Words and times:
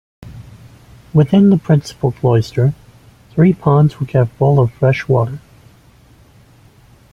Within 1.13 1.51
the 1.51 1.59
principal 1.59 2.11
cloister, 2.11 2.73
three 3.33 3.53
ponds 3.53 3.99
were 3.99 4.07
kept 4.07 4.31
full 4.31 4.57
of 4.59 4.73
fresh 4.73 5.07
water. 5.07 5.37